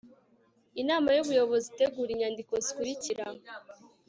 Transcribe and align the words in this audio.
inama 0.81 1.09
y'ubuyobozi 1.15 1.65
itegura 1.71 2.09
inyandiko 2.13 2.53
zikurikira 2.65 3.25